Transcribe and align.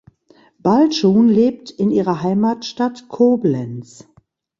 Balschun 0.57 1.29
lebt 1.29 1.69
in 1.69 1.91
ihrer 1.91 2.23
Heimatstadt 2.23 3.07
Koblenz. 3.07 4.07